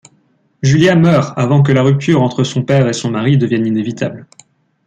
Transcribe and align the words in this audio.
Julia 0.63 0.95
meurt 0.95 1.31
avant 1.37 1.61
que 1.61 1.71
la 1.71 1.83
rupture 1.83 2.23
entre 2.23 2.43
son 2.43 2.63
père 2.63 2.87
et 2.87 2.93
son 2.93 3.11
mari 3.11 3.37
devienne 3.37 3.67
inévitable. 3.67 4.27